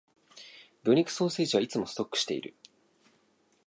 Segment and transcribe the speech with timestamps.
[0.83, 2.55] 魚肉ソーセージはいつもストックしている